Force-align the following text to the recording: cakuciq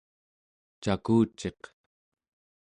cakuciq 0.83 1.61